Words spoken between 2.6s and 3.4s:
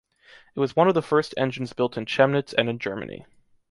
in Germany.